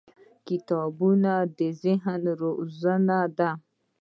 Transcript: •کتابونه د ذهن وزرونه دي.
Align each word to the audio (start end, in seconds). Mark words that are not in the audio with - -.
•کتابونه 0.47 1.31
د 1.57 1.59
ذهن 1.83 2.23
وزرونه 2.59 3.17
دي. 3.37 3.49